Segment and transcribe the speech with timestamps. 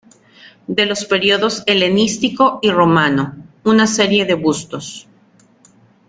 [0.65, 5.07] De los periodos helenístico y romano, una serie de bustos.